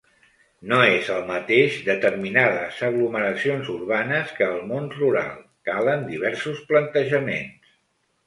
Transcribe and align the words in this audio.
No 0.69 0.77
és 0.91 1.09
el 1.15 1.19
mateix 1.25 1.75
determinades 1.89 2.79
aglomeracions 2.87 3.69
urbanes 3.75 4.33
que 4.39 4.47
el 4.55 4.65
món 4.71 4.89
rural, 4.95 5.35
calen 5.71 6.09
diversos 6.11 6.65
plantejaments. 6.73 7.77